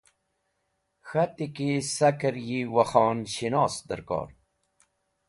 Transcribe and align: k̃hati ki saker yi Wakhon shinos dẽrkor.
k̃hati 1.07 1.47
ki 1.55 1.69
saker 1.95 2.35
yi 2.47 2.59
Wakhon 2.73 3.19
shinos 3.33 3.75
dẽrkor. 3.87 4.29